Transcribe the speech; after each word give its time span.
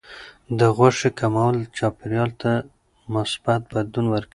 د 0.59 0.61
غوښې 0.77 1.09
کمول 1.19 1.57
چاپیریال 1.77 2.31
ته 2.41 2.51
مثبت 3.13 3.61
بدلون 3.73 4.07
ورکوي. 4.09 4.29